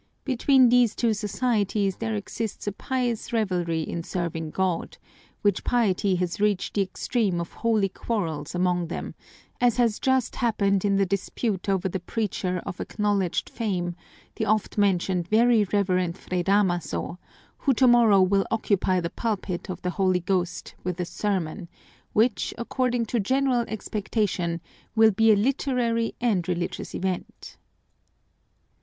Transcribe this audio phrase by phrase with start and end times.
[0.23, 4.97] Between these two societies there exists a pious rivalry in serving God,
[5.43, 9.13] which piety has reached the extreme of holy quarrels among them,
[9.59, 13.95] as has just happened in the dispute over the preacher of acknowledged fame,
[14.37, 17.19] the oft mentioned Very Reverend Fray Damaso,
[17.59, 21.67] who tomorrow will occupy the pulpit of the Holy Ghost with a sermon,
[22.13, 24.61] which, according to general expectation,
[24.95, 27.57] will be a literary and religious event.